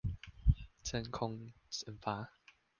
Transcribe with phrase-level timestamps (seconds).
[0.81, 2.31] 真空蒸發